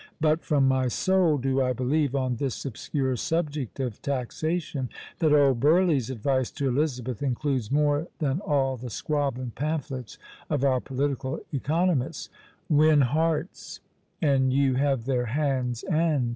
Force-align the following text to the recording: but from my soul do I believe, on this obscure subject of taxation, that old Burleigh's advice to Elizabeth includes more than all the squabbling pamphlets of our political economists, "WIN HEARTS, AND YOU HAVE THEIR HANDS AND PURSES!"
but 0.19 0.43
from 0.43 0.67
my 0.67 0.87
soul 0.87 1.37
do 1.37 1.61
I 1.61 1.73
believe, 1.73 2.15
on 2.15 2.37
this 2.37 2.65
obscure 2.65 3.15
subject 3.15 3.79
of 3.79 4.01
taxation, 4.01 4.89
that 5.19 5.31
old 5.31 5.59
Burleigh's 5.59 6.09
advice 6.09 6.49
to 6.53 6.67
Elizabeth 6.67 7.21
includes 7.21 7.69
more 7.69 8.07
than 8.17 8.39
all 8.39 8.77
the 8.77 8.89
squabbling 8.89 9.51
pamphlets 9.53 10.17
of 10.49 10.63
our 10.63 10.79
political 10.81 11.39
economists, 11.53 12.29
"WIN 12.67 13.01
HEARTS, 13.01 13.79
AND 14.23 14.51
YOU 14.51 14.73
HAVE 14.73 15.05
THEIR 15.05 15.25
HANDS 15.27 15.83
AND 15.83 16.21
PURSES!" 16.23 16.29